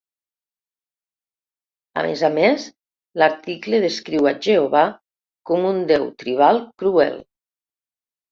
A 2.01 2.03
més 2.05 2.23
a 2.29 2.29
més, 2.37 2.63
l'article 3.23 3.81
descriu 3.83 4.29
a 4.31 4.33
"Jehovà" 4.47 4.83
com 5.51 5.67
un 5.73 5.85
deu 5.93 6.07
tribal 6.23 6.63
cruel. 6.83 7.21